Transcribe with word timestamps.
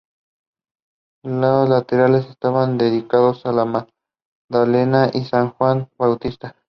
Los 1.23 1.69
laterales 1.69 2.25
estaban 2.27 2.79
dedicados 2.79 3.45
a 3.45 3.51
la 3.51 3.65
Magdalena 4.51 5.11
y 5.13 5.19
a 5.21 5.25
San 5.25 5.49
Juan 5.51 5.89
Bautista. 5.95 6.55